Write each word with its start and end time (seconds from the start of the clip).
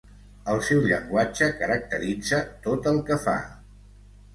El 0.53 0.61
seu 0.69 0.81
llenguatge 0.93 1.51
caracteritza 1.61 2.43
tot 2.67 2.93
el 2.95 3.01
que 3.11 3.23
fa. 3.31 3.41